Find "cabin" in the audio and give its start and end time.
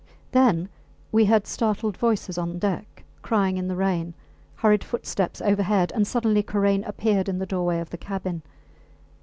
7.99-8.41